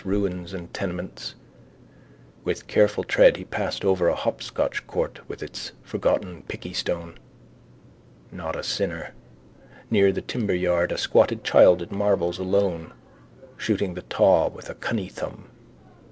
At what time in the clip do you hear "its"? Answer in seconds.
5.43-5.73